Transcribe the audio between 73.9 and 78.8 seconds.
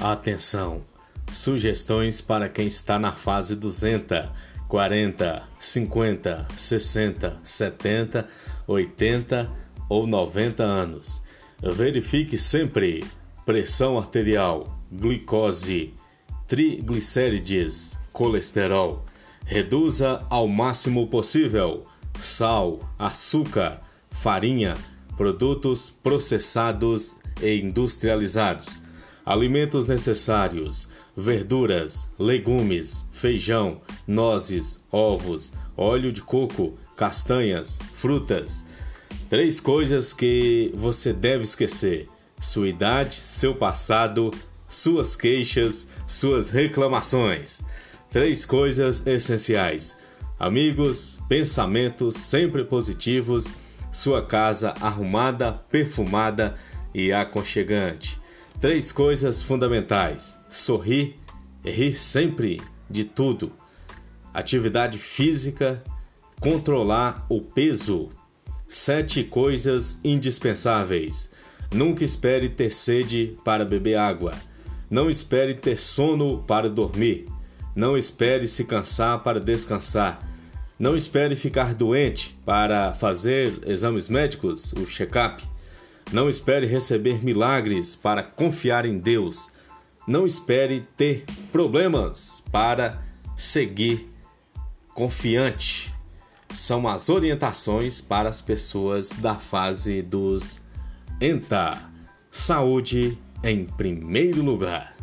água. Não espere ter sono para dormir. Não espere se